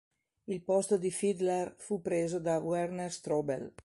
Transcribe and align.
Il 0.45 0.63
posto 0.63 0.97
di 0.97 1.11
Fiedler 1.11 1.75
fu 1.77 2.01
preso 2.01 2.39
da 2.39 2.57
Werner 2.57 3.11
Strobel. 3.11 3.71